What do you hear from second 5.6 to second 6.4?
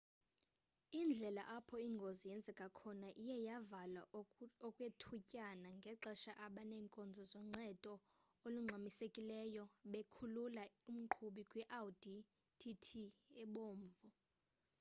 ngexesha